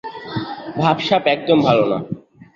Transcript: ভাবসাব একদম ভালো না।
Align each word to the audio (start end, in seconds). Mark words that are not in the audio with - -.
ভাবসাব 0.77 1.23
একদম 1.27 1.57
ভালো 1.61 1.83
না। 1.85 1.97